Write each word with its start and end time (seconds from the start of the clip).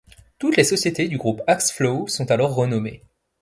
Toutes 0.39 0.57
les 0.57 0.63
sociétés 0.63 1.07
du 1.07 1.19
groupe 1.19 1.43
AxFlow 1.45 2.07
sont 2.07 2.31
alors 2.31 2.55
renommées. 2.55 3.03